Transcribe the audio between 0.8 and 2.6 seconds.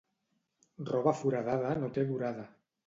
Roba foradada no té durada.